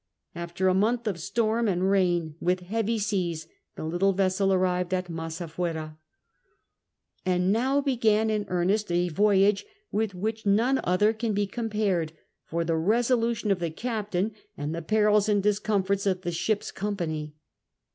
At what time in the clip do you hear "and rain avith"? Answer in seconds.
1.67-2.61